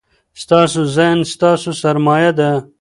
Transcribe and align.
ستاسو 0.41 0.79
ذهن 0.95 1.19
ستاسو 1.33 1.69
سرمایه 1.81 2.31
ده. 2.39 2.49